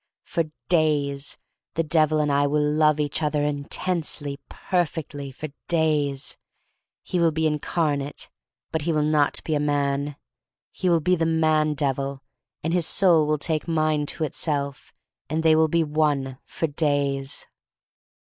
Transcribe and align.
For 0.23 0.45
days! 0.67 1.37
The 1.75 1.83
Devil 1.83 2.21
and 2.21 2.31
I 2.31 2.47
will 2.47 2.63
love 2.67 2.99
each 2.99 3.21
other 3.21 3.43
intensely, 3.43 4.39
perfectly— 4.49 5.29
for 5.31 5.49
days! 5.67 6.39
He 7.03 7.19
will 7.19 7.29
be 7.31 7.45
incarnate, 7.45 8.27
but 8.71 8.81
he 8.81 8.91
will 8.91 9.03
not 9.03 9.43
be 9.43 9.53
a 9.53 9.59
man. 9.59 10.15
He 10.71 10.89
will 10.89 11.01
be 11.01 11.15
the 11.15 11.27
man 11.27 11.75
devil, 11.75 12.23
and 12.63 12.73
his 12.73 12.87
soul 12.87 13.27
will 13.27 13.37
take 13.37 13.67
mine 13.67 14.07
to 14.07 14.23
itself 14.23 14.91
and 15.29 15.43
they 15.43 15.55
will 15.55 15.67
be 15.67 15.83
one— 15.83 16.39
for 16.45 16.65
days. 16.65 17.45